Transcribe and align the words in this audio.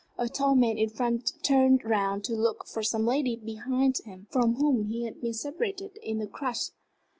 A 0.17 0.27
tall 0.27 0.55
man 0.55 0.79
in 0.79 0.89
front 0.89 1.33
turned 1.43 1.85
round 1.85 2.23
to 2.23 2.33
look 2.35 2.65
for 2.65 2.81
some 2.81 3.05
ladies 3.05 3.37
behind 3.41 3.99
him 4.03 4.25
from 4.31 4.55
whom 4.55 4.85
he 4.85 5.03
had 5.05 5.21
been 5.21 5.35
separated 5.35 5.95
in 6.01 6.17
the 6.17 6.25
crush. 6.25 6.71